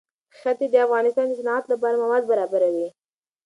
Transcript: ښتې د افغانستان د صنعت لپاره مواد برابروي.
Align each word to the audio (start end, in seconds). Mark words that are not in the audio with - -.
ښتې 0.37 0.65
د 0.71 0.75
افغانستان 0.85 1.25
د 1.27 1.33
صنعت 1.39 1.65
لپاره 1.71 1.99
مواد 2.03 2.23
برابروي. 2.31 2.87